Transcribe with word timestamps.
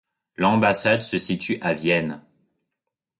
L'ambassade 0.35 1.03
se 1.03 1.19
situe 1.19 1.59
à 1.61 1.73
Vienne. 1.73 2.23